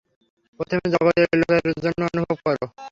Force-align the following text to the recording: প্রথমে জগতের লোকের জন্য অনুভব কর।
প্রথমে 0.59 0.85
জগতের 0.93 1.27
লোকের 1.41 1.75
জন্য 1.83 2.01
অনুভব 2.09 2.37
কর। 2.43 2.55